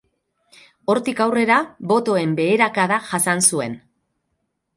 [0.93, 1.57] Hortik aurrera,
[1.91, 3.79] botoen beherakada jasan zuen.